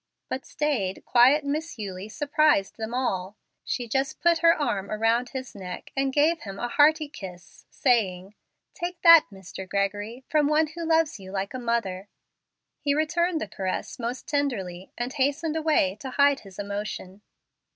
[0.29, 3.37] But staid, quiet Miss Eulie surprised them all.
[3.63, 8.33] She just put her arms about his neck, and gave him a hearty kiss, saying,
[8.73, 9.69] "Take that, Mr.
[9.69, 12.07] Gregory, from one who loves you like a mother."
[12.79, 17.21] He returned the caress most tenderly, and hastened away to hide his emotion.